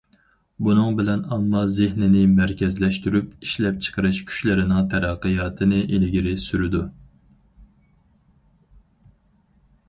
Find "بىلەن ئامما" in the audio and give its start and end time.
0.99-1.59